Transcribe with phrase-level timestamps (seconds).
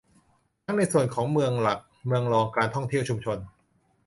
[0.65, 3.37] ทั้งในส่วนของเมืองหลัก เมืองรอง การท่องเที่ยวชุมชน